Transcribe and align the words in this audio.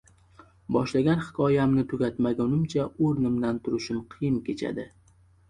Boshlagan 0.77 1.19
hikoyamni 1.25 1.83
tugatmagunimcha 1.91 2.87
o‘rnimdan 3.09 3.61
turishim 3.69 4.03
qiyin 4.17 4.43
kechadi. 4.51 4.89